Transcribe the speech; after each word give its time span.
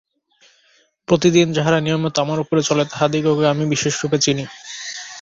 প্রতিদিন 1.07 1.47
যাহারা 1.51 1.79
নিয়মিত 1.81 2.15
আমার 2.19 2.39
উপরে 2.39 2.61
চলে, 2.63 2.83
তাহাদিগকে 2.85 3.45
আমি 3.47 3.63
বিশেষরূপে 3.65 4.17
চিনি। 4.17 4.43